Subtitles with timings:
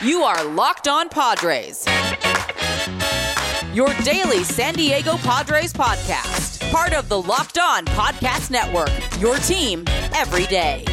[0.00, 1.84] You are Locked On Padres.
[3.74, 6.70] Your daily San Diego Padres podcast.
[6.70, 8.92] Part of the Locked On Podcast Network.
[9.20, 9.82] Your team
[10.14, 10.84] every day.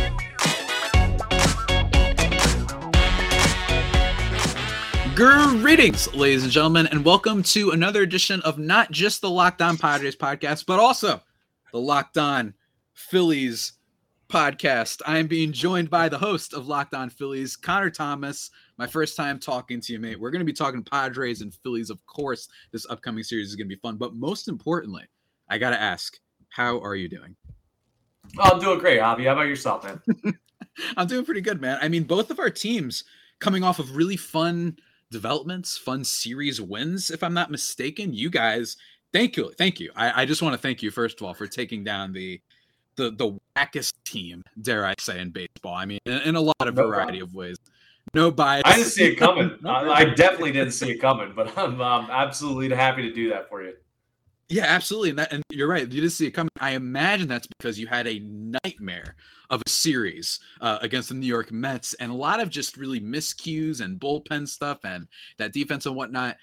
[5.13, 9.77] Greetings, ladies and gentlemen, and welcome to another edition of not just the Locked On
[9.77, 11.21] Padres podcast, but also
[11.71, 12.55] the Locked On
[12.95, 13.73] Phillies
[14.31, 15.03] podcast.
[15.05, 18.49] I am being joined by the host of Locked On Phillies, Connor Thomas.
[18.77, 20.19] My first time talking to you, mate.
[20.19, 22.49] We're going to be talking Padres and Phillies, of course.
[22.71, 25.03] This upcoming series is going to be fun, but most importantly,
[25.49, 27.35] I got to ask, how are you doing?
[28.37, 29.25] Oh, I'm doing great, Javi.
[29.25, 30.01] How about yourself, man?
[30.97, 31.77] I'm doing pretty good, man.
[31.81, 33.03] I mean, both of our teams
[33.39, 34.77] coming off of really fun
[35.11, 38.13] developments, fun series wins, if I'm not mistaken.
[38.13, 38.77] You guys,
[39.13, 39.91] thank you, thank you.
[39.95, 42.41] I, I just want to thank you first of all for taking down the
[42.95, 45.75] the the wackest team, dare I say, in baseball.
[45.75, 47.29] I mean, in, in a lot of no variety problem.
[47.29, 47.57] of ways.
[48.15, 48.63] No bias.
[48.65, 49.59] I didn't see it coming.
[49.65, 53.61] I, definitely didn't see it coming, but I'm, I'm absolutely happy to do that for
[53.61, 53.73] you.
[54.47, 55.09] Yeah, absolutely.
[55.09, 55.81] And, that, and you're right.
[55.81, 56.49] You didn't see it coming.
[56.61, 58.19] I imagine that's because you had a
[58.63, 59.17] nightmare
[59.49, 63.01] of a series uh, against the New York Mets and a lot of just really
[63.01, 65.07] miscues and bullpen stuff and
[65.37, 66.37] that defense and whatnot.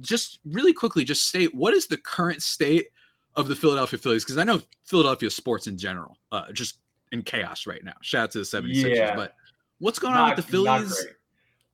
[0.00, 2.86] Just really quickly, just state what is the current state
[3.34, 4.24] of the Philadelphia Phillies?
[4.24, 6.78] Because I know Philadelphia sports in general, uh, just
[7.10, 7.94] in chaos right now.
[8.02, 8.96] Shout out to the 76ers.
[8.96, 9.16] Yeah.
[9.16, 9.34] But
[9.78, 11.06] what's going not, on with the Phillies?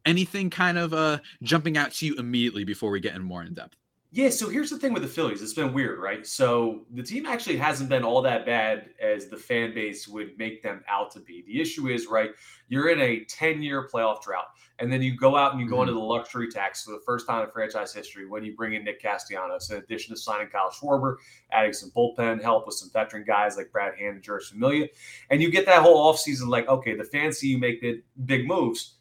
[0.06, 3.54] Anything kind of uh, jumping out to you immediately before we get in more in
[3.54, 3.76] depth?
[4.14, 5.42] Yeah, so here's the thing with the Phillies.
[5.42, 6.24] It's been weird, right?
[6.24, 10.62] So the team actually hasn't been all that bad as the fan base would make
[10.62, 11.42] them out to be.
[11.48, 12.30] The issue is, right,
[12.68, 14.44] you're in a 10 year playoff drought,
[14.78, 15.88] and then you go out and you go mm-hmm.
[15.88, 18.84] into the luxury tax for the first time in franchise history when you bring in
[18.84, 21.16] Nick Castellanos, in addition to signing Kyle Schwarber,
[21.50, 24.86] adding some bullpen help with some veteran guys like Brad Hand and Jeurys Familia.
[25.30, 28.46] And you get that whole offseason like, okay, the fans see you make the big
[28.46, 28.94] moves.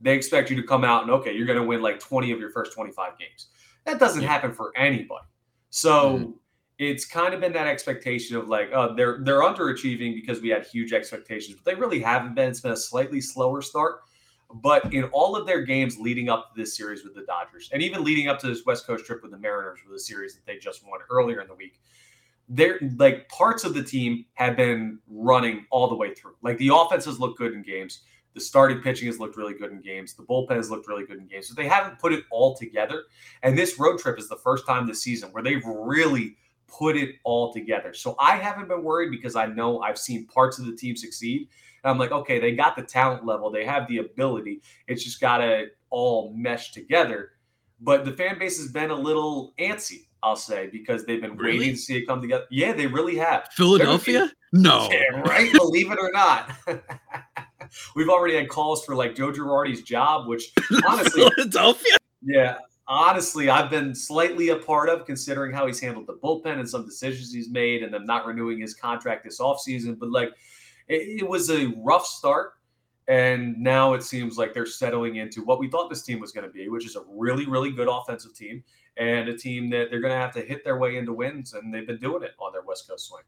[0.00, 2.38] They expect you to come out and, okay, you're going to win like 20 of
[2.38, 3.48] your first 25 games.
[3.84, 4.28] That doesn't yeah.
[4.28, 5.24] happen for anybody.
[5.70, 6.30] So mm-hmm.
[6.78, 10.66] it's kind of been that expectation of like, oh, they're they're underachieving because we had
[10.66, 12.48] huge expectations, but they really haven't been.
[12.48, 14.00] It's been a slightly slower start.
[14.52, 17.80] But in all of their games leading up to this series with the Dodgers, and
[17.82, 20.44] even leading up to this West Coast trip with the Mariners with a series that
[20.44, 21.80] they just won earlier in the week,
[22.48, 26.34] they're like parts of the team have been running all the way through.
[26.42, 28.00] Like the offenses look good in games.
[28.34, 30.14] The starting pitching has looked really good in games.
[30.14, 31.48] The bullpen has looked really good in games.
[31.48, 33.04] So they haven't put it all together.
[33.42, 36.36] And this road trip is the first time this season where they've really
[36.70, 37.92] put it all together.
[37.92, 41.48] So I haven't been worried because I know I've seen parts of the team succeed.
[41.82, 44.62] And I'm like, okay, they got the talent level, they have the ability.
[44.86, 47.32] It's just got to all mesh together.
[47.80, 51.58] But the fan base has been a little antsy, I'll say, because they've been really?
[51.58, 52.44] waiting to see it come together.
[52.50, 53.48] Yeah, they really have.
[53.52, 54.30] Philadelphia?
[54.52, 54.88] no.
[54.92, 55.50] Yeah, right?
[55.52, 56.50] Believe it or not.
[57.94, 60.52] We've already had calls for like Joe Girardi's job, which
[60.88, 61.96] honestly, Philadelphia.
[62.22, 66.68] Yeah, honestly, I've been slightly a part of considering how he's handled the bullpen and
[66.68, 69.98] some decisions he's made, and them not renewing his contract this offseason.
[69.98, 70.30] But like,
[70.88, 72.54] it, it was a rough start.
[73.08, 76.46] And now it seems like they're settling into what we thought this team was going
[76.46, 78.62] to be, which is a really, really good offensive team
[78.98, 81.54] and a team that they're going to have to hit their way into wins.
[81.54, 83.24] And they've been doing it on their West Coast swing.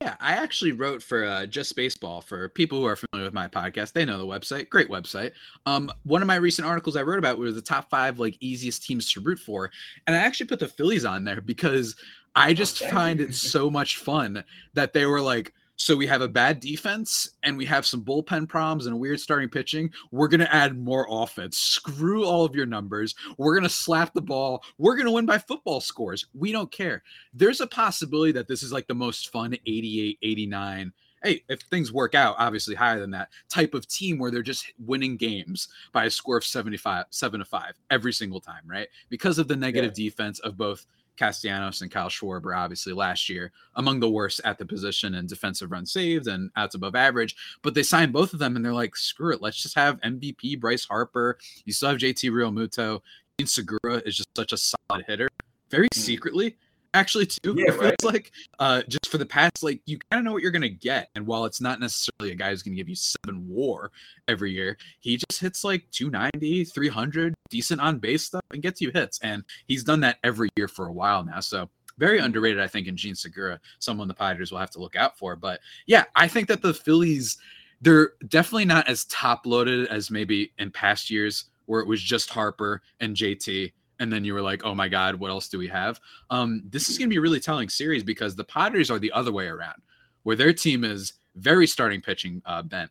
[0.00, 3.48] Yeah, I actually wrote for uh, Just Baseball for people who are familiar with my
[3.48, 3.92] podcast.
[3.92, 5.32] They know the website, great website.
[5.66, 8.84] Um, one of my recent articles I wrote about were the top five like easiest
[8.84, 9.70] teams to root for,
[10.06, 11.96] and I actually put the Phillies on there because
[12.34, 14.44] I just find it so much fun
[14.74, 15.52] that they were like
[15.82, 19.18] so we have a bad defense and we have some bullpen problems and a weird
[19.18, 19.90] starting pitching.
[20.12, 21.58] We're going to add more offense.
[21.58, 23.16] Screw all of your numbers.
[23.36, 24.62] We're going to slap the ball.
[24.78, 26.24] We're going to win by football scores.
[26.34, 27.02] We don't care.
[27.34, 30.92] There's a possibility that this is like the most fun 88, 89
[31.24, 34.72] hey, if things work out, obviously higher than that type of team where they're just
[34.84, 38.88] winning games by a score of 75, seven to five every single time, right?
[39.08, 40.08] Because of the negative yeah.
[40.08, 40.84] defense of both
[41.16, 45.70] Castellanos and Kyle Schwarber, obviously last year, among the worst at the position and defensive
[45.70, 47.36] run saved and outs above average.
[47.62, 50.60] But they signed both of them and they're like, screw it, let's just have MVP
[50.60, 51.38] Bryce Harper.
[51.64, 53.00] You still have JT Realmuto.
[53.44, 55.28] Segura is just such a solid hitter,
[55.68, 55.96] very mm.
[55.96, 56.56] secretly
[56.94, 57.54] actually too.
[57.56, 58.04] Yeah, it feels right.
[58.04, 61.08] like uh, just for the past, like you kind of know what you're gonna get.
[61.14, 63.90] And while it's not necessarily a guy who's gonna give you seven war
[64.28, 68.90] every year, he just hits like 290, 300, decent on base stuff and gets you
[68.90, 69.18] hits.
[69.22, 71.40] And he's done that every year for a while now.
[71.40, 71.68] So
[71.98, 72.26] very mm-hmm.
[72.26, 75.36] underrated, I think, in Jean Segura, someone the Padres will have to look out for.
[75.36, 77.38] But yeah, I think that the Phillies,
[77.80, 82.30] they're definitely not as top loaded as maybe in past years where it was just
[82.30, 85.68] Harper and JT and then you were like, "Oh my God, what else do we
[85.68, 86.00] have?"
[86.30, 89.12] Um, this is going to be a really telling series because the Padres are the
[89.12, 89.80] other way around,
[90.22, 92.90] where their team is very starting pitching uh, bent.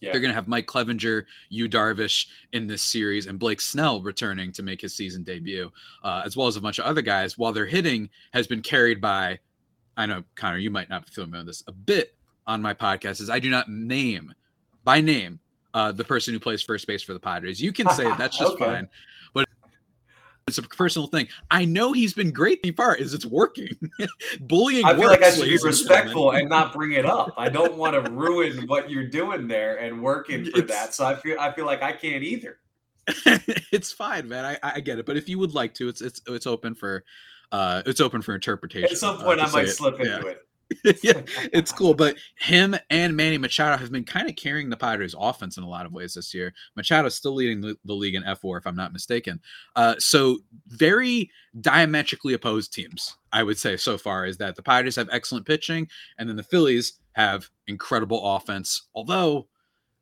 [0.00, 0.12] Yeah.
[0.12, 4.52] They're going to have Mike Clevinger, Yu Darvish in this series, and Blake Snell returning
[4.52, 5.70] to make his season debut,
[6.02, 7.38] uh, as well as a bunch of other guys.
[7.38, 9.38] While their hitting has been carried by,
[9.96, 12.14] I know Connor, you might not be familiar with this a bit
[12.46, 14.34] on my podcast, is I do not name
[14.84, 15.40] by name
[15.72, 17.60] uh, the person who plays first base for the Padres.
[17.60, 18.64] You can say that's just okay.
[18.64, 18.88] fine,
[20.46, 21.28] it's a personal thing.
[21.50, 23.70] I know he's been great the part is it's working.
[24.40, 24.84] Bullying.
[24.84, 27.32] I feel like I should be respectful and not bring it up.
[27.36, 30.94] I don't want to ruin what you're doing there and working for it's, that.
[30.94, 32.58] So I feel I feel like I can't either.
[33.08, 34.44] it's fine, man.
[34.44, 35.06] I, I get it.
[35.06, 37.04] But if you would like to, it's it's it's open for
[37.50, 38.90] uh it's open for interpretation.
[38.90, 40.06] At some point uh, I might slip it.
[40.06, 40.32] into yeah.
[40.32, 40.46] it.
[41.02, 41.22] yeah,
[41.52, 41.94] it's cool.
[41.94, 45.68] But him and Manny Machado have been kind of carrying the Padres offense in a
[45.68, 46.52] lot of ways this year.
[46.76, 49.40] Machado's still leading the, league in F4, if I'm not mistaken.
[49.76, 50.38] Uh, so
[50.68, 51.30] very
[51.60, 55.88] diametrically opposed teams, I would say so far, is that the Padres have excellent pitching,
[56.18, 58.88] and then the Phillies have incredible offense.
[58.94, 59.48] Although,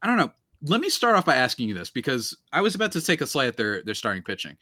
[0.02, 0.32] I don't know.
[0.64, 3.26] Let me start off by asking you this because I was about to take a
[3.26, 4.56] slight at their their starting pitching.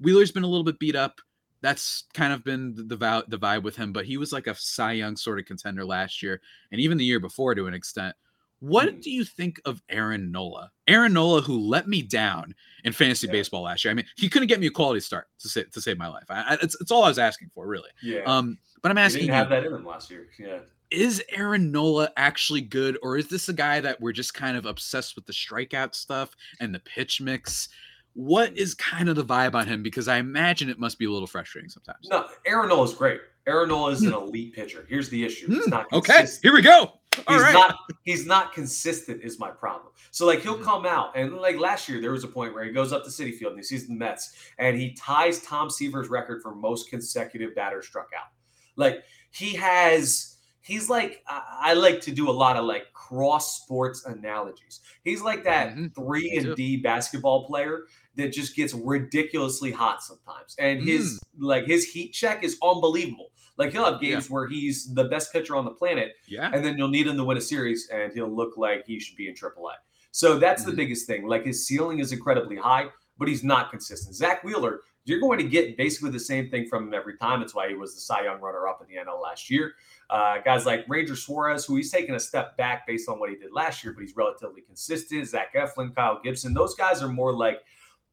[0.00, 1.20] Wheeler's been a little bit beat up
[1.66, 3.92] that's kind of been the, the, the vibe with him.
[3.92, 6.40] But he was like a Cy Young sort of contender last year,
[6.70, 8.14] and even the year before to an extent.
[8.60, 9.02] What mm.
[9.02, 10.70] do you think of Aaron Nola?
[10.86, 12.54] Aaron Nola, who let me down
[12.84, 13.32] in fantasy yeah.
[13.32, 13.90] baseball last year.
[13.90, 16.24] I mean, he couldn't get me a quality start to save to save my life.
[16.30, 17.90] I, I, it's, it's all I was asking for, really.
[18.00, 18.20] Yeah.
[18.26, 19.22] Um, but I'm asking.
[19.22, 20.28] He didn't have that in him last year.
[20.38, 20.58] Yeah.
[20.92, 24.66] Is Aaron Nola actually good, or is this a guy that we're just kind of
[24.66, 26.30] obsessed with the strikeout stuff
[26.60, 27.68] and the pitch mix?
[28.16, 29.82] What is kind of the vibe on him?
[29.82, 32.08] Because I imagine it must be a little frustrating sometimes.
[32.10, 33.20] No, Aaron Nola is great.
[33.46, 34.14] Aaron Nola is an hmm.
[34.14, 34.86] elite pitcher.
[34.88, 35.48] Here's the issue.
[35.48, 35.70] He's hmm.
[35.70, 36.26] not okay.
[36.42, 36.92] Here we go.
[37.26, 37.52] All he's right.
[37.52, 39.92] not he's not consistent is my problem.
[40.10, 42.72] So like he'll come out and like last year there was a point where he
[42.72, 46.08] goes up to Citi Field and he sees the Mets and he ties Tom Seaver's
[46.08, 48.28] record for most consecutive batters struck out.
[48.76, 50.35] Like he has
[50.66, 54.80] he's like I, like to do a lot of like cross sports analogies.
[55.04, 55.86] He's like that mm-hmm.
[55.88, 57.84] 3 and D basketball player
[58.16, 60.56] that just gets ridiculously hot sometimes.
[60.58, 61.20] And his mm.
[61.38, 63.30] like his heat check is unbelievable.
[63.56, 64.34] Like he'll have games yeah.
[64.34, 67.24] where he's the best pitcher on the planet, yeah, and then you'll need him to
[67.24, 69.72] win a series, and he'll look like he should be in AAA.
[70.10, 70.72] So that's mm-hmm.
[70.72, 71.26] the biggest thing.
[71.26, 72.88] Like his ceiling is incredibly high,
[73.18, 74.14] but he's not consistent.
[74.14, 77.40] Zack Wheeler, you're going to get basically the same thing from him every time.
[77.40, 79.72] That's why he was the Cy Young runner-up in the NL last year.
[80.08, 83.36] Uh, guys like Ranger Suarez, who he's taken a step back based on what he
[83.36, 85.26] did last year, but he's relatively consistent.
[85.26, 87.62] Zach Eflin, Kyle Gibson, those guys are more like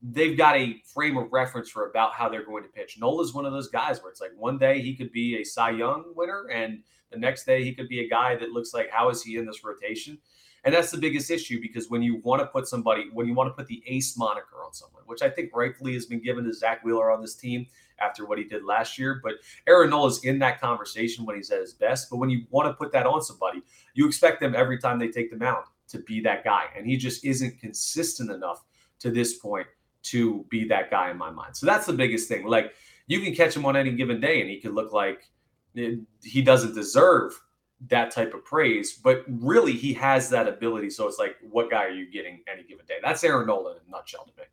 [0.01, 2.98] they've got a frame of reference for about how they're going to pitch.
[3.00, 5.72] Nola's one of those guys where it's like one day he could be a Cy
[5.72, 6.80] Young winner, and
[7.12, 9.45] the next day he could be a guy that looks like how is he in
[9.45, 10.18] this rotation?
[10.65, 13.50] And that's the biggest issue because when you want to put somebody, when you want
[13.50, 16.54] to put the ace moniker on someone, which I think rightfully has been given to
[16.54, 17.68] Zack Wheeler on this team
[18.00, 19.33] after what he did last year, but
[19.68, 22.10] Aaron Nola is in that conversation when he's at his best.
[22.10, 23.62] But when you want to put that on somebody,
[23.94, 26.98] you expect them every time they take the mound to be that guy, and he
[26.98, 28.63] just isn't consistent enough
[29.00, 29.68] to this point
[30.04, 31.56] to be that guy in my mind.
[31.56, 32.45] So that's the biggest thing.
[32.45, 32.74] Like
[33.07, 35.30] you can catch him on any given day and he could look like
[35.77, 37.39] eh, he doesn't deserve
[37.89, 40.89] that type of praise, but really he has that ability.
[40.89, 42.95] So it's like, what guy are you getting any given day?
[43.03, 44.47] That's Aaron Nola in a nutshell to me.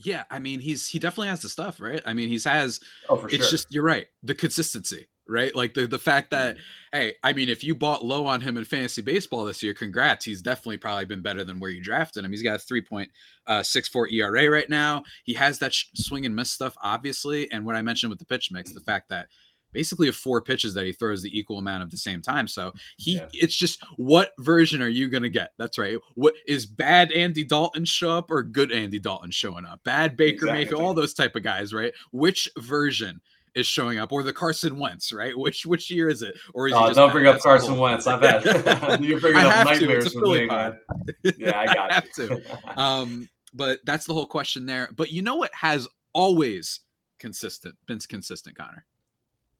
[0.00, 2.00] Yeah, I mean, he's he definitely has the stuff, right?
[2.06, 2.78] I mean, he's has.
[3.08, 3.50] Oh, for it's sure.
[3.50, 4.06] just you're right.
[4.22, 5.54] The consistency, right?
[5.56, 6.98] Like the the fact that mm-hmm.
[6.98, 10.24] hey, I mean, if you bought low on him in fantasy baseball this year, congrats.
[10.24, 12.30] He's definitely probably been better than where you drafted him.
[12.30, 13.10] He's got a three point
[13.48, 15.02] uh, six four ERA right now.
[15.24, 17.50] He has that sh- swing and miss stuff, obviously.
[17.50, 19.26] And what I mentioned with the pitch mix, the fact that
[19.72, 22.48] basically of four pitches that he throws the equal amount of the same time.
[22.48, 23.28] So he yeah.
[23.32, 25.52] it's just what version are you gonna get?
[25.58, 25.98] That's right.
[26.14, 29.82] What is bad Andy Dalton show up or good Andy Dalton showing up?
[29.84, 30.64] Bad Baker exactly.
[30.64, 31.92] Mayfield, all those type of guys, right?
[32.12, 33.20] Which version?
[33.54, 35.36] is showing up, or the Carson Wentz, right?
[35.36, 36.36] Which which year is it?
[36.54, 38.06] Or is oh, don't bring up Carson Wentz.
[38.06, 38.44] I've had
[39.04, 40.78] you're bringing up nightmares with me, man.
[41.36, 42.40] Yeah, I got I have to.
[42.80, 44.88] Um, but that's the whole question there.
[44.96, 46.80] But you know what has always
[47.18, 48.86] consistent been consistent, Connor?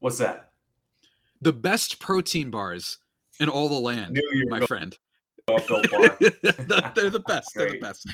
[0.01, 0.51] What's that?
[1.41, 2.99] The best protein bars
[3.41, 4.97] in all the land, my friend.
[5.47, 5.59] They're
[7.11, 7.53] the best.
[7.55, 8.07] They're the best.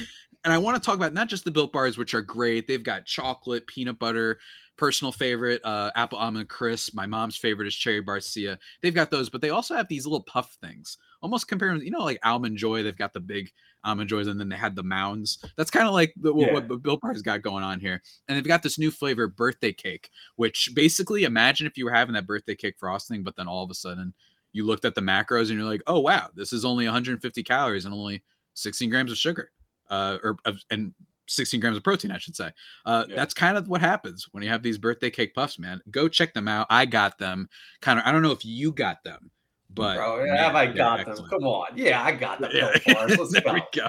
[0.44, 2.68] And I want to talk about not just the built bars, which are great.
[2.68, 4.38] They've got chocolate, peanut butter,
[4.76, 6.94] personal favorite, uh, apple almond crisp.
[6.94, 8.58] My mom's favorite is cherry barcia.
[8.82, 12.04] They've got those, but they also have these little puff things, almost comparing, you know,
[12.04, 12.82] like almond joy.
[12.82, 13.50] They've got the big
[13.84, 15.38] almond joys, and then they had the mounds.
[15.56, 16.52] That's kind of like the, yeah.
[16.52, 18.02] what, what Built Bar's got going on here.
[18.28, 22.14] And they've got this new flavor, birthday cake, which basically imagine if you were having
[22.14, 24.14] that birthday cake frosting, but then all of a sudden
[24.52, 27.84] you looked at the macros and you're like, oh wow, this is only 150 calories
[27.84, 28.22] and only
[28.54, 29.50] 16 grams of sugar,
[29.90, 30.36] uh, or
[30.70, 30.94] and
[31.26, 32.50] 16 grams of protein, I should say.
[32.86, 33.16] Uh, yeah.
[33.16, 35.80] That's kind of what happens when you have these birthday cake puffs, man.
[35.90, 36.66] Go check them out.
[36.70, 37.48] I got them.
[37.80, 39.30] Kind of, I don't know if you got them,
[39.74, 41.16] But Bro, have I got them?
[41.28, 42.50] Come on, yeah, I got them.
[42.54, 42.76] yeah.
[42.86, 43.58] Let's go.
[43.72, 43.88] go.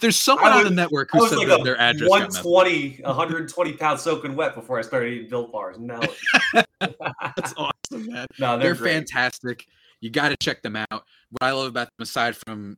[0.00, 4.02] There's someone was, on the network who said like that their address 120, 120 pounds
[4.02, 5.76] soaking wet before I started eating built bars.
[5.78, 6.00] No,
[6.80, 8.26] that's awesome, man.
[8.38, 9.66] No, they're, they're fantastic.
[10.00, 10.86] You got to check them out.
[10.90, 12.76] What I love about them, aside from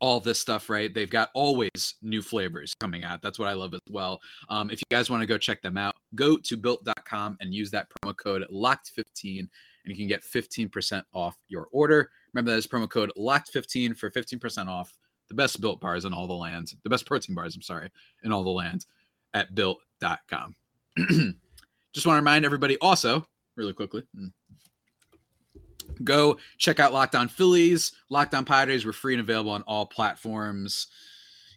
[0.00, 0.92] all this stuff, right?
[0.92, 3.22] They've got always new flavors coming out.
[3.22, 4.20] That's what I love as well.
[4.48, 7.70] Um, if you guys want to go check them out, go to built.com and use
[7.70, 9.48] that promo code locked15
[9.84, 12.10] and you can get 15% off your order.
[12.32, 14.96] Remember that is promo code locked15 for 15% off
[15.28, 17.90] the best built bars in all the land, the best protein bars, I'm sorry,
[18.24, 18.86] in all the land
[19.32, 20.54] at built.com.
[21.92, 23.26] Just want to remind everybody also,
[23.56, 24.26] really quickly, hmm,
[26.02, 28.84] go check out Locked On Phillies, Locked On Padres.
[28.84, 30.88] We're free and available on all platforms.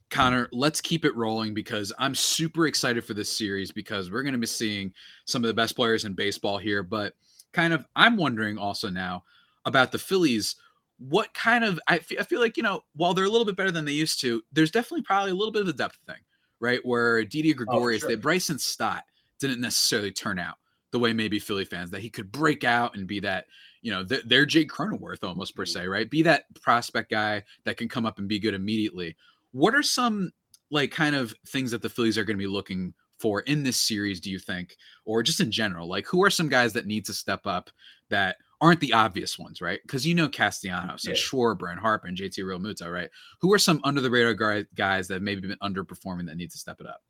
[0.09, 4.33] Connor, let's keep it rolling because I'm super excited for this series because we're going
[4.33, 4.93] to be seeing
[5.25, 6.81] some of the best players in baseball here.
[6.81, 7.13] But
[7.53, 9.23] kind of, I'm wondering also now
[9.65, 10.55] about the Phillies
[10.99, 13.85] what kind of I feel like you know while they're a little bit better than
[13.85, 16.17] they used to there's definitely probably a little bit of a depth thing
[16.59, 18.15] right where Didi oh, Gregorius oh, sure.
[18.15, 19.03] that Bryson Stott
[19.39, 20.55] didn't necessarily turn out
[20.91, 23.45] the way maybe Philly fans that he could break out and be that
[23.81, 25.81] you know th- they're Jake Cronenworth almost per mm-hmm.
[25.81, 29.15] se right be that prospect guy that can come up and be good immediately
[29.51, 30.31] what are some
[30.71, 33.77] like kind of things that the Phillies are going to be looking for in this
[33.77, 37.05] series do you think or just in general like who are some guys that need
[37.05, 37.69] to step up
[38.09, 39.79] that aren't the obvious ones, right?
[39.83, 41.11] Because you know Castellanos yeah.
[41.11, 43.09] and Schwarber and Harper and JT Realmuto, right?
[43.41, 46.77] Who are some under the radar guys that maybe been underperforming that need to step
[46.79, 47.01] it up?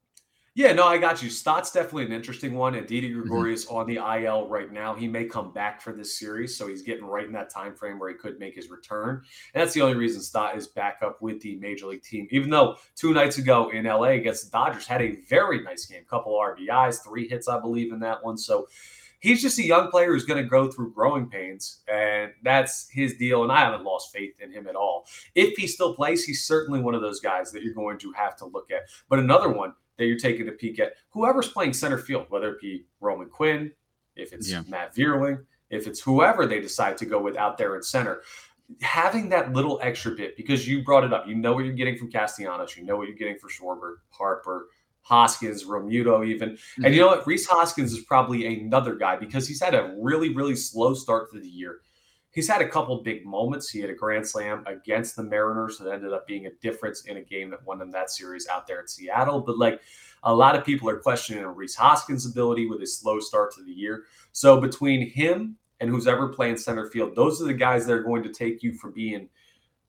[0.57, 1.29] Yeah, no, I got you.
[1.29, 2.73] Stott's definitely an interesting one.
[2.73, 3.19] And Didi mm-hmm.
[3.19, 3.75] Gregorius mm-hmm.
[3.75, 4.95] on the IL right now.
[4.95, 7.99] He may come back for this series, so he's getting right in that time frame
[7.99, 9.21] where he could make his return.
[9.53, 12.27] And that's the only reason Stott is back up with the major league team.
[12.31, 16.01] Even though two nights ago in LA against the Dodgers had a very nice game,
[16.09, 18.35] couple RBIs, three hits, I believe, in that one.
[18.35, 18.67] So
[19.19, 23.13] he's just a young player who's going to go through growing pains, and that's his
[23.17, 23.43] deal.
[23.43, 25.05] And I haven't lost faith in him at all.
[25.35, 28.35] If he still plays, he's certainly one of those guys that you're going to have
[28.37, 28.89] to look at.
[29.07, 32.61] But another one that you're taking a peek at, whoever's playing center field, whether it
[32.61, 33.71] be Roman Quinn,
[34.15, 34.63] if it's yeah.
[34.67, 38.21] Matt Vierling, if it's whoever they decide to go with out there in center.
[38.81, 41.97] Having that little extra bit because you brought it up, you know what you're getting
[41.97, 44.67] from Castellanos, you know what you're getting for Schwarber, Harper,
[45.01, 46.49] Hoskins, Realmuto, even.
[46.49, 46.85] Mm-hmm.
[46.85, 47.25] And you know what?
[47.25, 51.39] Rhys Hoskins is probably another guy because he's had a really, really slow start to
[51.39, 51.79] the year.
[52.37, 53.67] He's had a couple big moments.
[53.67, 57.17] He had a grand slam against the Mariners that ended up being a difference in
[57.17, 59.41] a game that won them that series out there in Seattle.
[59.41, 59.81] But like
[60.21, 63.71] a lot of people are questioning Rhys Hoskins' ability with his slow start to the
[63.71, 64.03] year.
[64.33, 68.03] So between him and who's ever playing center field, those are the guys that are
[68.03, 69.29] going to take you from being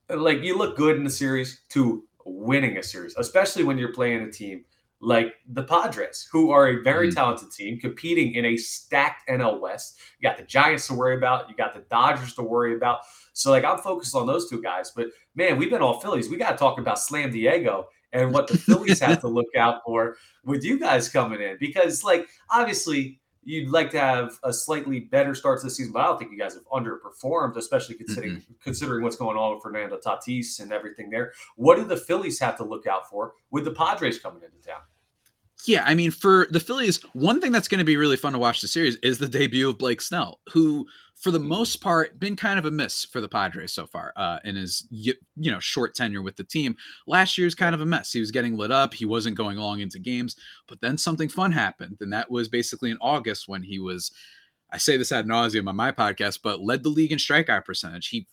[0.09, 4.23] like you look good in the series to winning a series, especially when you're playing
[4.23, 4.65] a team
[5.01, 7.17] like the Padres, who are a very mm-hmm.
[7.17, 9.99] talented team competing in a stacked NL West.
[10.19, 13.01] You got the Giants to worry about, you got the Dodgers to worry about.
[13.33, 14.93] So, like, I'm focused on those two guys.
[14.95, 16.29] But man, we've been all Phillies.
[16.29, 19.83] We got to talk about Slam Diego and what the Phillies have to look out
[19.85, 25.01] for with you guys coming in because, like, obviously, you'd like to have a slightly
[25.01, 28.33] better start to the season, but I don't think you guys have underperformed, especially considering
[28.33, 28.53] mm-hmm.
[28.63, 31.33] considering what's going on with Fernando Tatis and everything there.
[31.57, 34.81] What do the Phillies have to look out for with the Padres coming into town?
[35.67, 38.39] Yeah, I mean, for the Phillies, one thing that's going to be really fun to
[38.39, 40.87] watch the series is the debut of Blake Snell, who,
[41.17, 44.39] for the most part, been kind of a miss for the Padres so far uh,
[44.45, 46.77] in his you know short tenure with the team.
[47.07, 48.13] Last year's kind of a mess.
[48.13, 48.95] He was getting lit up.
[48.95, 50.37] He wasn't going long into games,
[50.69, 54.13] but then something fun happened, and that was basically in August when he was.
[54.71, 58.09] I say this ad nauseum on my podcast, but led the league in strikeout percentage.
[58.09, 58.27] He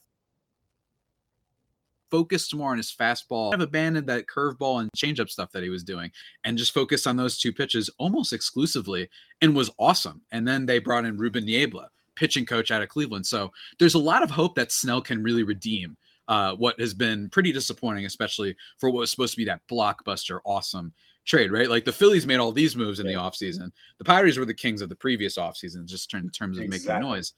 [2.15, 5.69] focused more on his fastball, kind of abandoned that curveball and changeup stuff that he
[5.69, 6.09] was doing,
[6.45, 9.09] and just focused on those two pitches almost exclusively,
[9.41, 10.21] and was awesome.
[10.31, 13.25] And then they brought in Ruben Niebla, pitching coach out of Cleveland.
[13.25, 15.97] So there's a lot of hope that Snell can really redeem
[16.29, 20.39] uh, what has been pretty disappointing, especially for what was supposed to be that blockbuster,
[20.45, 20.93] awesome
[21.25, 21.69] trade, right?
[21.69, 23.71] Like the Phillies made all these moves in the offseason.
[23.97, 26.93] The Pirates were the kings of the previous offseason, just in terms of exactly.
[26.93, 27.33] making noise.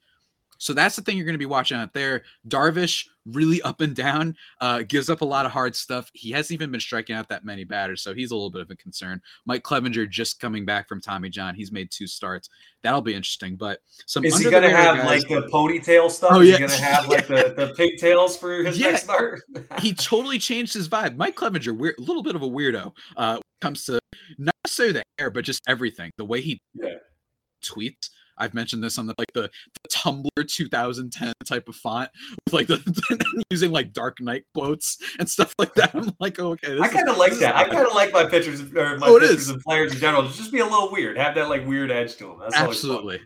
[0.57, 2.23] So that's the thing you're going to be watching out there.
[2.47, 6.09] Darvish really up and down, uh, gives up a lot of hard stuff.
[6.13, 8.71] He hasn't even been striking out that many batters, so he's a little bit of
[8.71, 9.21] a concern.
[9.45, 11.55] Mike Clevinger just coming back from Tommy John.
[11.55, 12.49] He's made two starts.
[12.83, 13.55] That'll be interesting.
[13.55, 16.31] But some is he going to have guys, like the ponytail stuff?
[16.33, 16.53] Oh, yeah.
[16.53, 18.91] Is he going to have like the, the pigtails for his yeah.
[18.91, 19.41] next start?
[19.79, 21.17] he totally changed his vibe.
[21.17, 23.99] Mike Clevinger, weird, a little bit of a weirdo uh, comes to
[24.37, 26.11] not necessarily the hair, but just everything.
[26.17, 26.95] The way he yeah.
[27.63, 29.49] tweets I've mentioned this on the like the,
[29.83, 32.09] the Tumblr 2010 type of font
[32.45, 35.93] with like the using like Dark Knight quotes and stuff like that.
[35.95, 36.79] I'm like, oh, okay.
[36.79, 37.55] I kind of like that.
[37.55, 40.23] I kind of like my pictures or my oh, pictures of players in general.
[40.23, 41.17] Just be a little weird.
[41.17, 42.39] Have that like weird edge to them.
[42.39, 43.19] That's absolutely.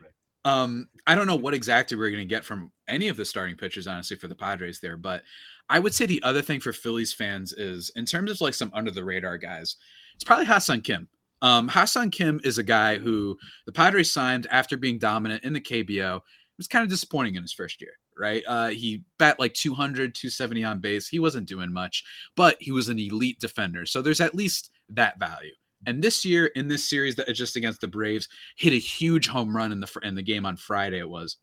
[0.43, 3.55] Um, I don't know what exactly we're going to get from any of the starting
[3.55, 4.97] pitchers, honestly, for the Padres there.
[4.97, 5.23] But
[5.69, 8.71] I would say the other thing for Phillies fans is in terms of like some
[8.73, 9.75] under the radar guys,
[10.15, 11.07] it's probably Ha-Seong Kim.
[11.41, 15.61] Um, Ha-Seong Kim is a guy who the Padres signed after being dominant in the
[15.61, 16.17] KBO.
[16.17, 16.21] It
[16.57, 18.43] was kind of disappointing in his first year, right?
[18.47, 21.07] Uh, he bat like 200, 270 on base.
[21.07, 22.03] He wasn't doing much,
[22.35, 23.85] but he was an elite defender.
[23.85, 25.51] So there's at least that value.
[25.87, 29.55] And this year in this series that just against the Braves, hit a huge home
[29.55, 30.99] run in the in the game on Friday.
[30.99, 31.37] It was,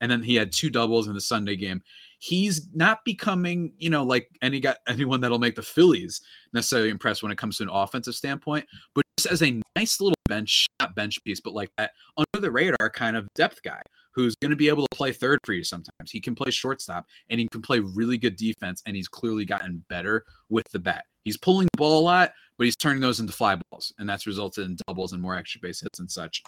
[0.00, 1.82] and then he had two doubles in the Sunday game.
[2.18, 6.20] He's not becoming, you know, like any got anyone that'll make the Phillies
[6.52, 10.14] necessarily impressed when it comes to an offensive standpoint, but just as a nice little
[10.28, 13.82] bench, not bench piece, but like that under the radar kind of depth guy
[14.12, 16.10] who's going to be able to play third for you sometimes.
[16.10, 19.84] He can play shortstop and he can play really good defense, and he's clearly gotten
[19.88, 21.04] better with the bat.
[21.24, 24.26] He's pulling the ball a lot, but he's turning those into fly balls, and that's
[24.26, 26.42] resulted in doubles and more extra base hits and such.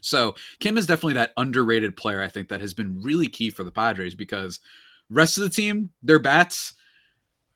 [0.00, 3.64] So Kim is definitely that underrated player, I think, that has been really key for
[3.64, 4.60] the Padres because
[5.10, 6.74] rest of the team, their bats,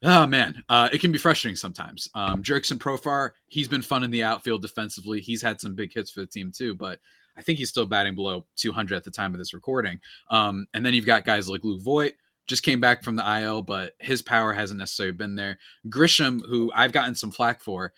[0.03, 2.09] oh man, uh, it can be frustrating sometimes.
[2.15, 5.21] Um, Jurickson Profar, he's been fun in the outfield defensively.
[5.21, 6.99] He's had some big hits for the team too, but
[7.37, 10.01] I think he's still batting below 200 at the time of this recording.
[10.31, 12.13] Um, and then you've got guys like Luke Voit,
[12.47, 15.59] just came back from the IL, but his power hasn't necessarily been there.
[15.89, 17.93] Grisham, who I've gotten some flack for,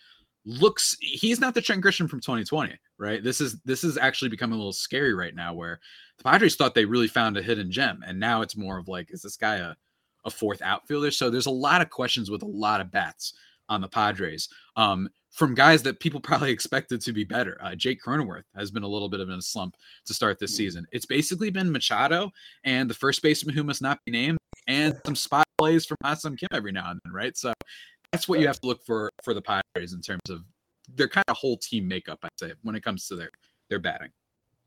[0.45, 3.23] looks he's not the Trent Grisham from 2020, right?
[3.23, 5.79] This is this is actually becoming a little scary right now where
[6.17, 9.11] the Padres thought they really found a hidden gem, and now it's more of like,
[9.11, 9.73] is this guy a,
[10.25, 11.11] a fourth outfielder?
[11.11, 13.33] So there's a lot of questions with a lot of bats
[13.69, 14.49] on the Padres.
[14.75, 17.57] Um, from guys that people probably expected to be better.
[17.61, 20.57] Uh, Jake Cronenworth has been a little bit of a slump to start this mm.
[20.57, 20.87] season.
[20.91, 22.31] It's basically been Machado
[22.63, 26.37] and the first baseman who must not be named, and some spot plays from Ha-Seong
[26.37, 27.37] Kim every now and then, right?
[27.37, 27.53] So
[28.11, 30.43] that's what you have to look for for the Padres in terms of
[30.93, 32.19] their kind of whole team makeup.
[32.23, 33.29] I'd say when it comes to their
[33.69, 34.09] their batting.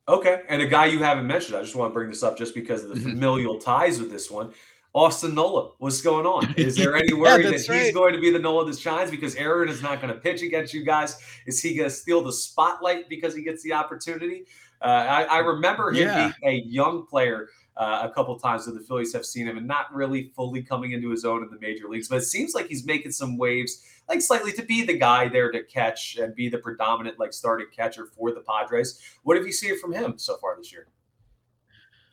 [0.08, 2.54] Okay, and a guy you haven't mentioned, I just want to bring this up just
[2.54, 3.10] because of the mm-hmm.
[3.10, 4.52] familial ties with this one.
[4.94, 5.72] Austin Nola.
[5.78, 6.54] What's going on?
[6.56, 7.82] Is there any worry yeah, that right.
[7.82, 10.42] he's going to be the Nola that shines because Aaron is not going to pitch
[10.42, 11.20] against you guys?
[11.46, 14.44] Is he going to steal the spotlight because he gets the opportunity?
[14.80, 16.32] Uh, I, I, remember him yeah.
[16.40, 19.66] being a young player uh, a couple times that the Phillies have seen him and
[19.66, 22.08] not really fully coming into his own in the major leagues.
[22.08, 25.50] But it seems like he's making some waves, like slightly to be the guy there
[25.50, 29.00] to catch and be the predominant like starting catcher for the Padres.
[29.24, 30.86] What have you seen from him so far this year?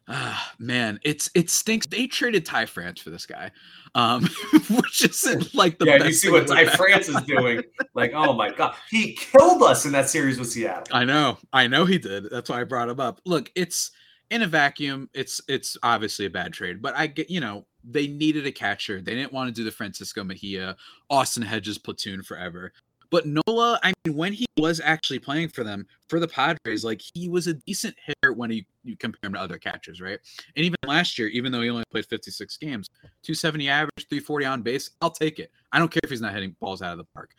[0.07, 1.87] Ah, man, it's it stinks.
[1.87, 3.49] They traded Ty France for this guy,
[3.95, 4.29] um,
[4.69, 6.03] which isn't like the yeah.
[6.03, 7.63] you see what Ty France is doing?
[7.95, 10.95] Like, oh my god, he killed us in that series with Seattle.
[10.95, 12.29] I know, I know he did.
[12.29, 13.19] That's why I brought him up.
[13.25, 13.91] Look, it's
[14.29, 15.09] in a vacuum.
[15.15, 19.01] It's it's obviously a bad trade, but I get you know they needed a catcher.
[19.01, 20.75] They didn't want to do the Francisco Mejia,
[21.09, 22.73] Austin Hedges platoon forever.
[23.09, 27.01] But Nola, I mean, when he was actually playing for them for the Padres, like
[27.13, 30.19] he was a decent hitter when he you compare him to other catchers, right?
[30.55, 32.89] And even last year, even though he only played 56 games,
[33.23, 35.51] 270 average, 340 on base, I'll take it.
[35.71, 37.31] I don't care if he's not hitting balls out of the park.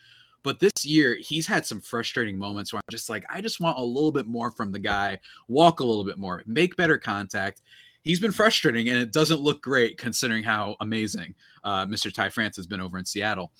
[0.43, 3.79] But this year, he's had some frustrating moments where I'm just like, I just want
[3.79, 7.63] a little bit more from the guy, walk a little bit more, make better contact.
[8.03, 12.15] He's been frustrating, and it doesn't look great considering how amazing uh, Mr.
[12.15, 13.51] Ty France has been over in Seattle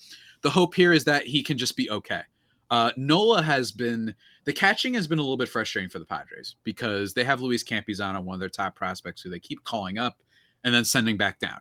[0.41, 2.21] the hope here is that he can just be okay.
[2.69, 4.13] Uh, Nola has been
[4.45, 7.63] the catching has been a little bit frustrating for the Padres because they have Luis
[7.63, 10.17] Campusano, one of their top prospects, who they keep calling up
[10.63, 11.59] and then sending back down.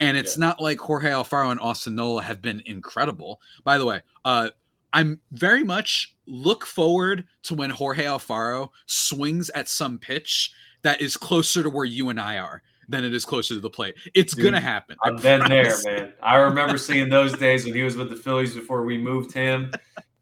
[0.00, 0.46] And it's yeah.
[0.46, 3.40] not like Jorge Alfaro and Austin Nola have been incredible.
[3.64, 4.50] By the way, uh,
[4.92, 11.16] I'm very much look forward to when Jorge Alfaro swings at some pitch that is
[11.16, 13.94] closer to where you and I are than it is closer to the plate.
[14.14, 14.96] It's Dude, gonna happen.
[15.04, 16.12] I've been there, man.
[16.22, 19.72] I remember seeing those days when he was with the Phillies before we moved him.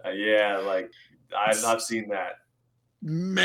[0.04, 0.90] Uh, yeah, like
[1.36, 2.38] I've, I've seen that.
[3.02, 3.44] Man,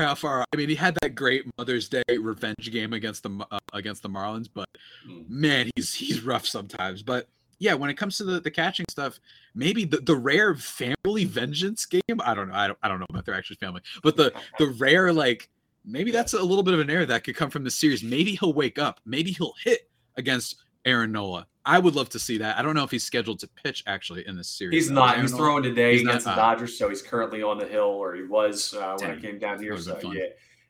[0.00, 0.44] Alfaro?
[0.52, 4.08] I mean, he had that great Mother's Day revenge game against the uh, against the
[4.08, 4.68] Marlins, but
[5.06, 5.28] mm.
[5.28, 7.02] man, he's he's rough sometimes.
[7.02, 9.20] But yeah, when it comes to the, the catching stuff,
[9.54, 12.02] maybe the, the rare family vengeance game.
[12.20, 12.54] I don't know.
[12.54, 15.50] I don't I don't know about their actual family, but the the rare like
[15.84, 18.02] maybe that's a little bit of an error that could come from the series.
[18.02, 19.00] Maybe he'll wake up.
[19.04, 21.46] Maybe he'll hit against Aaron Nola.
[21.66, 22.58] I would love to see that.
[22.58, 24.74] I don't know if he's scheduled to pitch actually in this series.
[24.74, 25.18] He's not.
[25.20, 27.84] He's throwing today he's against not, the uh, Dodgers, so he's currently on the hill,
[27.84, 29.76] or he was uh, when I came down here.
[29.78, 30.24] So yeah,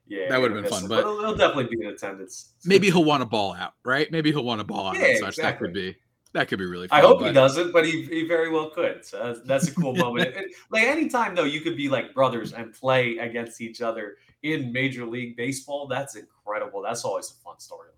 [0.07, 0.87] yeah, that would have been fun.
[0.87, 2.53] But he'll, definitely be in attendance.
[2.65, 4.11] Maybe he'll want to ball out, right?
[4.13, 4.95] Maybe he'll want to ball out.
[4.95, 5.43] Yeah, exactly.
[5.43, 5.97] That could be.
[6.33, 6.99] That could be really fun.
[6.99, 7.29] I hope but...
[7.29, 9.05] he doesn't, but he, he very well could.
[9.05, 10.35] So that's, that's a cool moment.
[10.71, 15.05] like anytime though, you could be like brothers and play against each other in Major
[15.05, 15.89] League Baseball.
[15.89, 16.81] That's incredible.
[16.81, 17.89] That's always a fun story.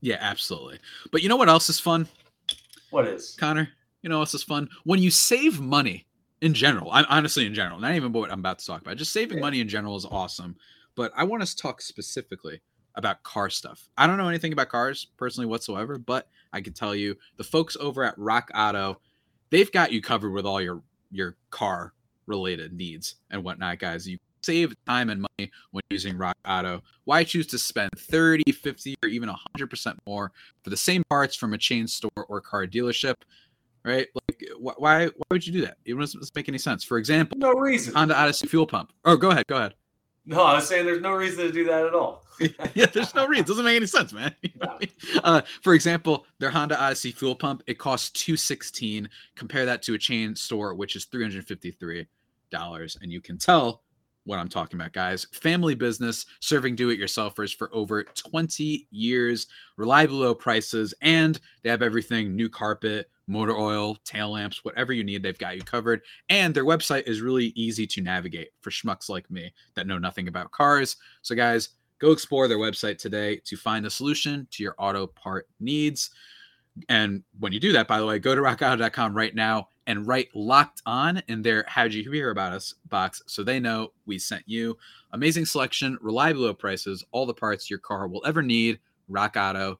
[0.00, 0.80] Yeah, absolutely.
[1.12, 2.08] But you know what else is fun?
[2.90, 3.68] What is Connor?
[4.02, 4.68] You know what else is fun?
[4.84, 6.06] When you save money
[6.44, 6.90] in general.
[6.92, 8.98] I'm honestly in general, not even what I'm about to talk about.
[8.98, 9.42] Just saving yeah.
[9.42, 10.56] money in general is awesome.
[10.94, 12.60] but I want us to talk specifically
[12.96, 13.88] about car stuff.
[13.96, 17.76] I don't know anything about cars personally whatsoever, but I can tell you the folks
[17.80, 19.00] over at Rock Auto,
[19.50, 21.94] they've got you covered with all your your car
[22.26, 24.06] related needs and whatnot, guys.
[24.06, 26.82] You save time and money when using Rock Auto.
[27.04, 29.28] Why choose to spend 30, 50, or even
[29.58, 33.14] 100% more for the same parts from a chain store or car dealership?
[33.84, 34.08] Right?
[34.14, 35.76] Like, wh- why why would you do that?
[35.84, 36.84] It doesn't make any sense.
[36.84, 37.94] For example, No reason.
[37.94, 38.92] Honda Odyssey fuel pump.
[39.04, 39.46] Oh, go ahead.
[39.46, 39.74] Go ahead.
[40.26, 42.24] No, I was saying there's no reason to do that at all.
[42.74, 43.44] yeah, there's no reason.
[43.44, 44.34] It doesn't make any sense, man.
[44.42, 44.90] You know I mean?
[45.22, 49.08] uh, for example, their Honda Odyssey fuel pump it costs two sixteen.
[49.36, 52.06] Compare that to a chain store, which is three hundred fifty three
[52.50, 53.82] dollars, and you can tell
[54.24, 55.26] what I'm talking about, guys.
[55.32, 62.34] Family business serving do-it-yourselfers for over 20 years, reliable low prices, and they have everything:
[62.34, 66.02] new carpet, motor oil, tail lamps, whatever you need, they've got you covered.
[66.28, 70.28] And their website is really easy to navigate for schmucks like me that know nothing
[70.28, 70.96] about cars.
[71.22, 75.48] So, guys, go explore their website today to find a solution to your auto part
[75.60, 76.10] needs.
[76.88, 80.28] And when you do that, by the way, go to rockauto.com right now and write
[80.34, 84.42] locked on in their How'd You Hear About Us box so they know we sent
[84.46, 84.76] you.
[85.12, 88.78] Amazing selection, reliable low prices, all the parts your car will ever need.
[89.10, 89.76] RockAuto.com.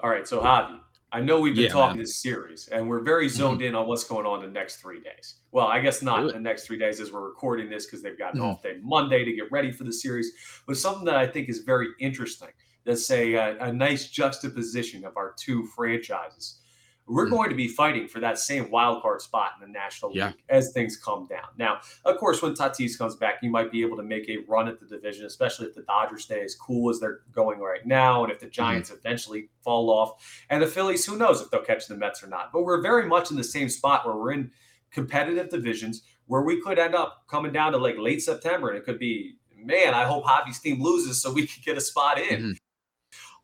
[0.00, 0.78] All right, so Javi,
[1.12, 2.04] I know we've been Yeah, talking man.
[2.04, 5.36] this series, and we're very zoned in on what's going on the next three days.
[5.52, 8.34] Well, I guess not the next three days as we're recording this because they've got
[8.34, 8.44] an Mhm.
[8.44, 10.32] off day Monday to get ready for the series.
[10.66, 12.48] But something that I think is very interesting.
[12.84, 16.60] That's a, a, a nice juxtaposition of our two franchises.
[17.06, 17.30] We're Mhm.
[17.30, 20.28] going to be fighting for that same wild card spot in the National Yeah.
[20.28, 21.48] League as things come down.
[21.58, 24.68] Now, of course, when Tatis comes back, you might be able to make a run
[24.68, 28.22] at the division, especially if the Dodgers stay as cool as they're going right now,
[28.24, 31.86] and if the Giants eventually fall off, and the Phillies, who knows if they'll catch
[31.88, 32.52] the Mets or not.
[32.54, 34.50] But we're very much in the same spot where we're in
[34.90, 38.84] competitive divisions where we could end up coming down to like late September, and it
[38.86, 42.42] could be, man, I hope Javi's team loses so we can get a spot in.
[42.42, 42.56] Mhm.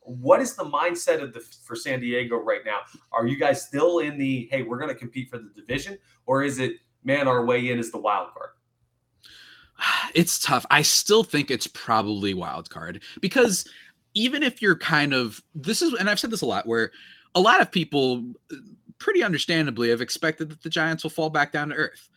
[0.00, 2.80] What is the mindset of the for San Diego right now?
[3.12, 6.42] Are you guys still in the hey, we're going to compete for the division, or
[6.42, 6.72] is it
[7.04, 8.50] man, our way in is the wild card?
[10.14, 10.66] it's tough.
[10.70, 13.68] I still think it's probably wild card because
[14.14, 16.90] even if you're kind of this is and I've said this a lot where
[17.34, 18.24] a lot of people
[18.98, 22.08] pretty understandably have expected that the Giants will fall back down to earth.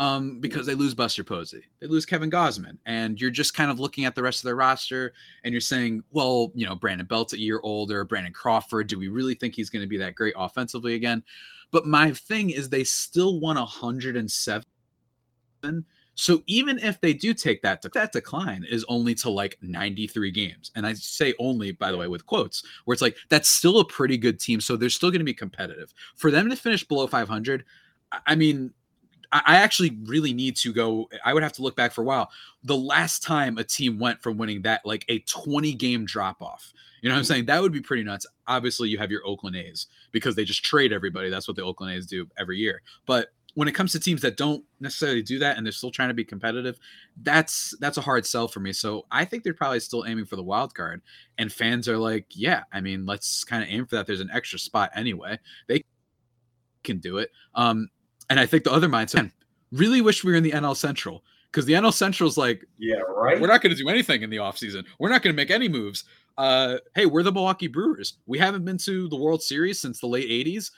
[0.00, 3.80] Um, because they lose Buster Posey, they lose Kevin Gausman, and you're just kind of
[3.80, 7.32] looking at the rest of their roster and you're saying, well, you know, Brandon Belt's
[7.32, 10.34] a year older, Brandon Crawford, do we really think he's going to be that great
[10.36, 11.24] offensively again?
[11.72, 14.64] But my thing is, they still won 107
[16.14, 20.72] so even if they do take that, that decline is only to like 93 games.
[20.74, 23.84] And I say only, by the way, with quotes, where it's like that's still a
[23.84, 24.60] pretty good team.
[24.60, 25.94] So they're still going to be competitive.
[26.16, 27.64] For them to finish below 500,
[28.10, 28.72] I- I mean,
[29.30, 31.08] I actually really need to go.
[31.24, 32.30] I would have to look back for a while.
[32.64, 36.72] The last time a team went from winning that, like a 20 game drop off,
[37.02, 37.46] you know what I'm saying?
[37.46, 38.26] That would be pretty nuts.
[38.46, 41.30] Obviously, you have your Oakland A's because they just trade everybody.
[41.30, 42.82] That's what the Oakland A's do every year.
[43.06, 46.08] But when it comes to teams that don't necessarily do that and they're still trying
[46.08, 46.78] to be competitive,
[47.22, 48.72] that's that's a hard sell for me.
[48.72, 51.02] So I think they're probably still aiming for the wild card.
[51.38, 54.06] And fans are like, yeah, I mean, let's kind of aim for that.
[54.06, 55.38] There's an extra spot anyway.
[55.66, 55.84] They
[56.84, 57.30] can do it.
[57.54, 57.88] Um,
[58.30, 59.30] and I think the other mindset,
[59.72, 62.96] really wish we were in the NL Central because the NL Central is like, Yeah,
[62.98, 63.40] right.
[63.40, 64.84] we're not going to do anything in the offseason.
[64.98, 66.04] We're not going to make any moves.
[66.36, 68.14] Uh, hey, we're the Milwaukee Brewers.
[68.26, 70.70] We haven't been to the World Series since the late 80s.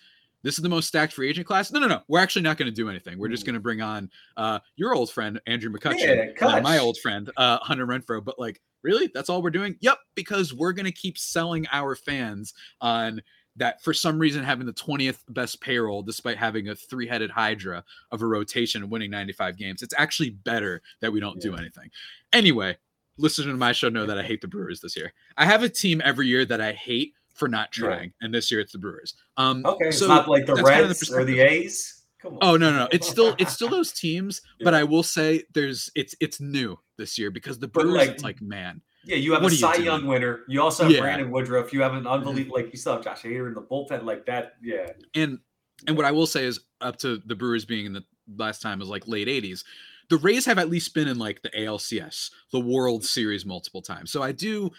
[0.43, 1.71] This is the most stacked free agent class.
[1.71, 2.01] No, no, no.
[2.09, 3.19] We're actually not going to do anything.
[3.19, 3.47] We're just Mm.
[3.47, 7.31] going to bring on uh, your old friend, Andrew McCutchen, Yeah, uh, my old friend,
[7.37, 8.25] uh, Hunter Renfroe.
[8.25, 9.11] But like, really?
[9.13, 9.77] That's all we're doing?
[9.81, 9.99] Yep.
[10.15, 13.21] Because we're going to keep selling our fans on
[13.61, 18.23] that for some reason having the 20th best payroll despite having a three-headed hydra of
[18.23, 19.83] a rotation and winning 95 games.
[19.83, 21.90] It's actually better that we don't do anything.
[22.33, 22.77] Anyway,
[23.18, 25.12] listeners to my show know that I hate the Brewers this year.
[25.37, 27.85] I have a team every year that I hate for not Yeah.
[27.87, 29.14] trying, and this year it's the Brewers.
[29.37, 31.40] Um, Okay, it's so not like the that's kind of the Reds or the.
[31.40, 32.03] A's.
[32.20, 32.38] Come on.
[32.42, 32.88] Oh no, no.
[32.92, 37.18] It's still it's still those teams, but I will say there's it's it's new this
[37.18, 39.77] year because the Brewers, like, it's like man, Yeah, you have What a you Cy?
[39.77, 40.41] Young winner.
[40.49, 41.01] You also have Yeah.
[41.01, 41.73] Brandon Woodruff.
[41.73, 44.55] You have an unbelievable, like you still have Josh Hader in the bullpen, like that.
[44.63, 45.39] Yeah, and
[45.87, 48.05] and what I will say is up to the Brewers being in the
[48.37, 49.65] last time was like late 80s.
[50.11, 54.11] The Rays have at least been in like the ALCS, the World Series multiple times.
[54.11, 54.71] So I do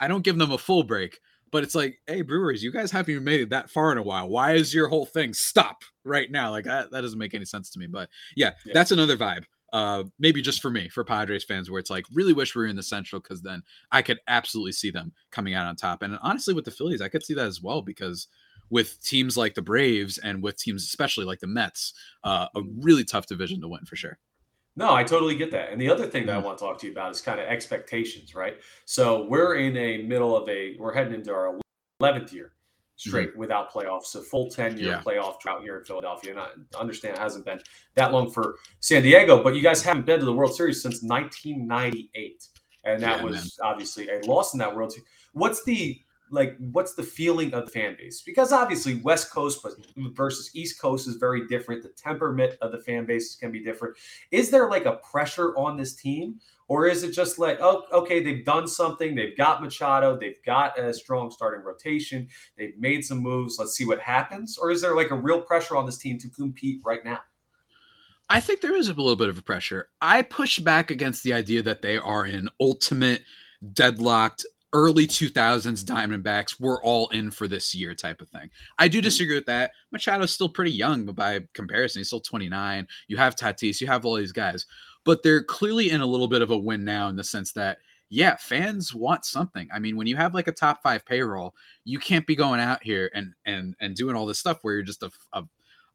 [0.00, 1.18] I don't give them a full break,
[1.50, 4.02] but it's like, hey Brewers, you guys haven't even made it that far in a
[4.02, 4.28] while.
[4.28, 6.50] Why is your whole thing stop right now?
[6.50, 7.86] Like that, that doesn't make any sense to me.
[7.86, 8.72] But yeah, Yeah.
[8.74, 9.44] that's another vibe.
[9.76, 12.68] Uh maybe just for me, for Padres fans, where it's like really wish we were
[12.68, 13.62] in the central because then
[13.92, 16.02] I could absolutely see them coming out on top.
[16.02, 18.28] And honestly, with the Phillies, I could see that as well because
[18.70, 21.92] with teams like the Braves and with teams especially like the Mets,
[22.24, 24.18] uh, a really tough division to win for sure.
[24.76, 25.70] No, I totally get that.
[25.72, 26.44] And the other thing that I Mhm.
[26.44, 28.60] want to talk to you about is kind of expectations, right?
[28.84, 31.58] So we're in a middle of a we're heading into our
[32.00, 32.52] 11th year
[32.96, 33.08] Mm-hmm.
[33.10, 35.00] straight without playoffs, So full 10 year Yeah.
[35.02, 36.30] playoff drought here in Philadelphia.
[36.30, 37.60] And I understand it hasn't been
[37.94, 41.02] that long for San Diego, but you guys haven't been to the World Series since
[41.02, 42.42] 1998,
[42.84, 43.70] and that Yeah, was man.
[43.70, 45.06] obviously a loss in that World Series.
[45.32, 46.00] What's the
[46.30, 46.56] like?
[46.58, 48.22] What's the feeling of the fan base?
[48.22, 49.64] Because obviously West Coast
[49.96, 51.82] versus East Coast is very different.
[51.82, 53.96] The temperament of the fan base can be different.
[54.30, 56.40] Is there like a pressure on this team?
[56.68, 59.14] Or is it just like, oh, okay, they've done something.
[59.14, 60.16] They've got Machado.
[60.16, 62.28] They've got a strong starting rotation.
[62.58, 63.56] They've made some moves.
[63.58, 64.58] Let's see what happens.
[64.58, 67.20] Or is there like a real pressure on this team to compete right now?
[68.28, 69.88] I think there is a little bit of a pressure.
[70.00, 73.22] I push back against the idea that they are an ultimate
[73.72, 76.60] deadlocked early 2000s Diamondbacks.
[76.60, 78.50] We're all in for this year type of thing.
[78.78, 79.72] I do disagree with that.
[79.94, 82.86] Machado's still pretty young, but by comparison, he's still 29.
[83.08, 84.66] You have Tatis, you have all these guys,
[85.04, 87.78] but they're clearly in a little bit of a win now in the sense that
[88.08, 89.68] yeah, fans want something.
[89.74, 92.82] I mean, when you have like a top five payroll, you can't be going out
[92.82, 95.42] here and and and doing all this stuff where you're just a, a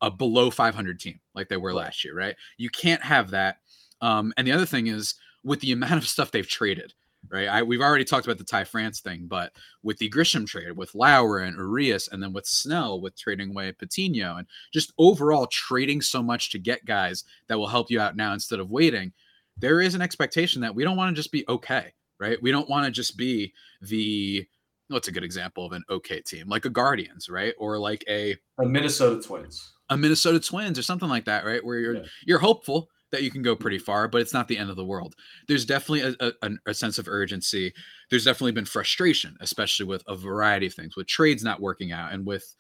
[0.02, 2.36] a below 500 team like they were last year, right?
[2.58, 3.58] You can't have that.
[4.02, 6.94] Um, and the other thing is with the amount of stuff they've traded,
[7.30, 7.48] right?
[7.48, 9.54] I, we've already talked about the Ty France thing, but
[9.84, 13.72] with the Grisham trade, with Lauer and Urias, and then with Snell, with trading away
[13.72, 18.16] Patino, and just overall trading so much to get guys that will help you out
[18.16, 19.12] now instead of waiting,
[19.58, 22.42] there is an expectation that we don't want to just be okay, right?
[22.42, 24.46] We don't want to just be the
[24.88, 27.54] what's a good example of an okay team, like a Guardians, right?
[27.58, 29.72] Or like a a Minnesota Twins.
[29.90, 31.64] a Minnesota Twins or something like that, right?
[31.64, 32.06] Where you're Yeah.
[32.26, 34.86] you're hopeful that you can go pretty far, but it's not the end of the
[34.86, 35.16] world.
[35.48, 37.74] There's definitely a, a, a sense of urgency.
[38.10, 42.14] There's definitely been frustration, especially with a variety of things, with trades not working out,
[42.14, 42.56] and with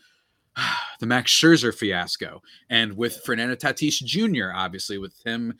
[0.99, 4.51] the Max Scherzer fiasco, and with Fernando Tatis Jr.
[4.53, 5.55] Obviously, with him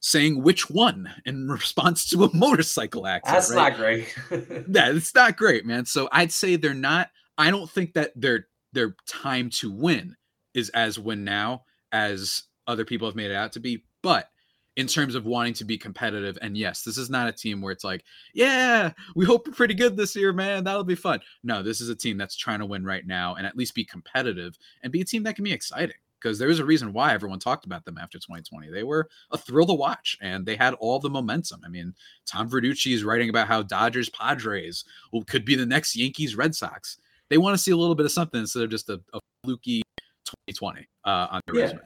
[0.00, 3.34] saying which one in response to a motorcycle accident.
[3.34, 3.70] That's right?
[3.70, 4.14] not great.
[4.68, 5.86] yeah, it's not great, man.
[5.86, 7.08] So I'd say they're not.
[7.38, 10.16] I don't think that their their time to win
[10.54, 13.84] is as win now as other people have made it out to be.
[14.02, 14.28] But
[14.76, 17.72] in terms of wanting to be competitive, and yes, this is not a team where
[17.72, 20.64] it's like, yeah, we hope we're pretty good this year, man.
[20.64, 21.20] That'll be fun.
[21.42, 23.84] No, this is a team that's trying to win right now and at least be
[23.84, 25.96] competitive and be a team that can be exciting.
[26.20, 28.70] Because there's a reason why everyone talked about them after 2020.
[28.70, 31.62] They were a thrill to watch, and they had all the momentum.
[31.64, 31.92] I mean,
[32.26, 34.84] Tom Verducci is writing about how Dodgers Padres
[35.26, 36.98] could be the next Yankees Red Sox.
[37.28, 39.82] They want to see a little bit of something instead of just a, a fluky
[40.26, 41.62] 2020 uh, on their Yeah.
[41.62, 41.80] resume.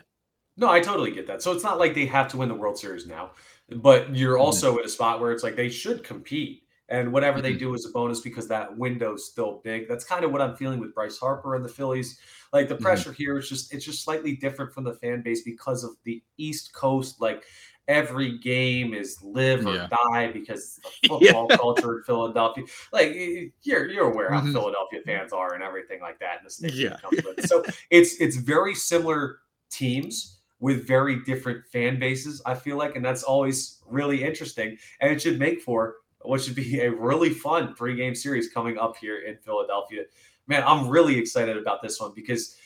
[0.57, 1.43] No, I totally get that.
[1.43, 3.33] So it's not like they have to win the World Series now,
[3.69, 4.41] but you're Mhm.
[4.41, 6.63] also at a spot where it's like they should compete.
[6.89, 7.59] And whatever they Mhm.
[7.59, 9.89] do is a bonus because that window's still big.
[9.89, 12.19] That's kind of what I'm feeling with Bryce Harper and the Phillies.
[12.53, 12.81] Like the Mhm.
[12.83, 16.23] pressure here is just it's just slightly different from the fan base because of the
[16.39, 17.21] East Coast.
[17.21, 17.45] Like
[17.89, 19.89] every game is live or Yeah.
[19.91, 20.79] die because
[21.11, 21.33] of the Yeah.
[21.33, 22.65] football culture in Philadelphia.
[22.93, 23.15] Like
[23.63, 24.53] you're you're aware how Mhm.
[24.53, 26.91] Philadelphia fans are and everything like that, and the state Yeah.
[26.91, 27.49] that comes with it.
[27.49, 29.41] So it's it's very similar
[29.71, 32.41] teams with very different fan bases.
[32.47, 36.55] I feel like, and that's always really interesting, and it should make for what should
[36.55, 40.05] be a really fun three game series coming up here in Philadelphia.
[40.49, 42.57] Man, I'm really excited about this one because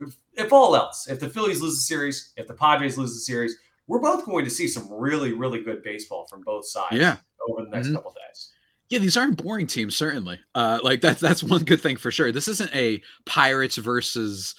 [0.00, 3.20] if, if all else, if the Phillies lose the series, if the Padres lose the
[3.20, 3.56] series,
[3.86, 7.16] we're both going to see some really, really good baseball from both sides Yeah.
[7.48, 7.94] over the next Mhm.
[7.94, 8.50] couple days.
[8.88, 10.38] Yeah, these aren't boring teams, certainly.
[10.54, 12.30] Uh, like that's that's one good thing for sure.
[12.32, 14.54] This isn't a Pirates versus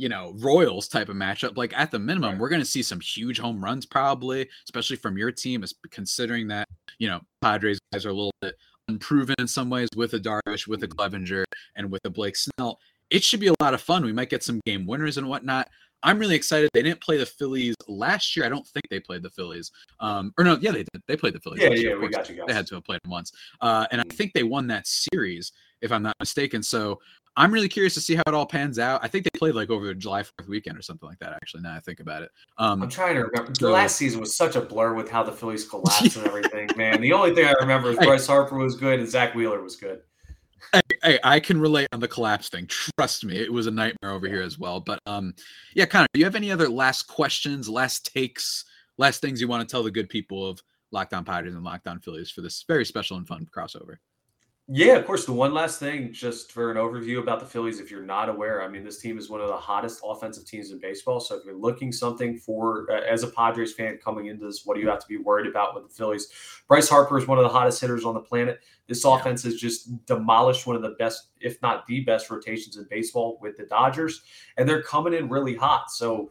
[0.00, 1.56] you know Royals type of matchup.
[1.56, 2.40] Like at the minimum, Right.
[2.40, 6.48] we're going to see some huge home runs probably, especially from your team, is considering
[6.48, 6.66] that
[6.98, 8.56] you know Padres guys are a little bit
[8.88, 10.94] unproven in some ways with a Darvish, with a mm.
[10.94, 11.44] Clevinger,
[11.76, 12.78] and with a Blake Snell.
[13.10, 14.04] It should be a lot of fun.
[14.04, 15.68] We might get some game winners and whatnot.
[16.02, 16.70] I'm really excited.
[16.72, 18.46] They didn't play the Phillies last year.
[18.46, 19.70] I don't think they played the Phillies.
[20.00, 21.02] Um, or no, yeah, they did.
[21.06, 21.62] They played the Phillies.
[21.62, 22.46] Yeah, yeah, we got you guys.
[22.46, 23.32] They had to have played them once.
[23.60, 26.62] Uh, and I think they won that series, if I'm not mistaken.
[26.62, 27.00] So
[27.36, 29.00] I'm really curious to see how it all pans out.
[29.02, 31.62] I think they played like over the July 4th weekend or something like that, actually,
[31.62, 32.30] now I think about it.
[32.58, 33.52] Um, I'm trying to remember.
[33.52, 36.68] The last season was such a blur with how the Phillies collapsed and everything.
[36.76, 39.76] Man, the only thing I remember is Bryce Harper was good and Zack Wheeler was
[39.76, 40.02] good.
[40.72, 42.68] Hey, hey, I can relate on the collapse thing.
[42.68, 44.80] Trust me, it was a nightmare over here as well.
[44.80, 45.34] But um,
[45.74, 48.64] yeah, Connor, do you have any other last questions, last takes,
[48.98, 50.60] last things you want to tell the good people of
[50.92, 53.96] Locked On Padres and Locked On Phillies for this very special and fun crossover?
[54.72, 55.24] Yeah, of course.
[55.26, 58.62] The one last thing, just for an overview about the Phillies, if you're not aware,
[58.62, 61.18] I mean, this team is one of the hottest offensive teams in baseball.
[61.18, 64.76] So if you're looking something for uh, as a Padres fan coming into this, what
[64.76, 66.28] do you have to be worried about with the Phillies?
[66.68, 68.60] Bryce Harper is one of the hottest hitters on the planet.
[68.86, 69.16] This Yeah.
[69.16, 73.38] offense has just demolished one of the best, if not the best, rotations in baseball
[73.42, 74.22] with the Dodgers,
[74.56, 75.90] and they're coming in really hot.
[75.90, 76.30] So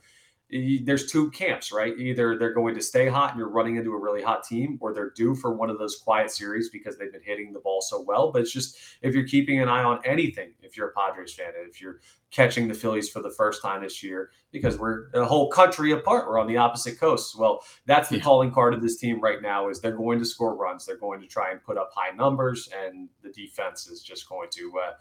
[0.52, 1.96] there's two camps, right?
[1.98, 4.94] Either they're going to stay hot and you're running into a really hot team, or
[4.94, 8.02] they're due for one of those quiet series because they've been hitting the ball so
[8.02, 8.32] well.
[8.32, 11.52] But it's just if you're keeping an eye on anything, if you're a Padres fan,
[11.68, 12.00] if you're
[12.32, 16.28] catching the Phillies for the first time this year, because we're a whole country apart,
[16.28, 17.36] we're on the opposite coasts.
[17.36, 18.24] Well, that's the yeah.
[18.24, 21.22] calling card of this team right now is they're going to score runs, they're going
[21.22, 24.74] to try and put up high numbers, and the defense is just going to.
[24.84, 24.92] Uh,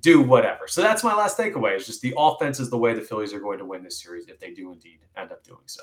[0.00, 0.68] do whatever.
[0.68, 1.76] So that's my last takeaway.
[1.76, 4.28] Is just the offense is the way the Phillies are going to win this series
[4.28, 5.82] if they do indeed end up doing so.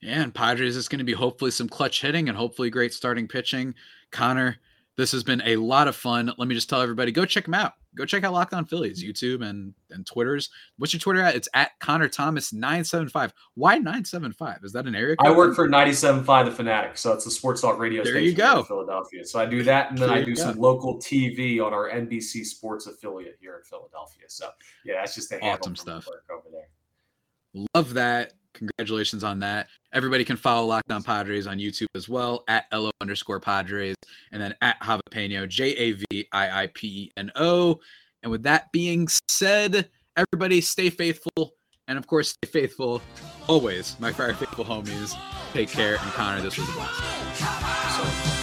[0.00, 3.26] Yeah, and Padres is going to be hopefully some clutch hitting and hopefully great starting
[3.26, 3.74] pitching.
[4.10, 4.58] Connor,
[4.96, 6.32] this has been a lot of fun.
[6.38, 7.72] Let me just tell everybody go check them out.
[7.96, 9.10] Go check out Locked On Phillies, mm-hmm.
[9.10, 10.50] YouTube and and Twitter's.
[10.78, 11.34] What's your Twitter at?
[11.34, 13.32] It's at Connor Thomas nine seven five.
[13.54, 14.58] Why nine seven five?
[14.62, 15.16] Is that an area?
[15.16, 15.26] Code?
[15.26, 18.34] I work for 97.5 The Fanatic, so it's a sports talk radio there station you
[18.34, 18.60] go.
[18.60, 19.24] in Philadelphia.
[19.24, 22.44] So I do that, and then there I do some local TV on our NBC
[22.44, 24.24] Sports affiliate here in Philadelphia.
[24.28, 24.50] So
[24.84, 27.66] yeah, that's just a awesome stuff over there.
[27.74, 28.32] Love that.
[28.54, 29.68] Congratulations on that.
[29.92, 33.94] Everybody can follow Locked On Padres on YouTube as well at LO underscore Padres
[34.32, 37.80] and then at Javapeno, J A V I I P E N O.
[38.22, 41.54] And with that being said, everybody stay faithful.
[41.86, 43.02] And of course, stay faithful
[43.46, 43.98] always.
[44.00, 45.14] My fire faithful homies.
[45.52, 45.96] Take care.
[46.00, 48.30] And Connor, this was a blast.
[48.30, 48.33] So-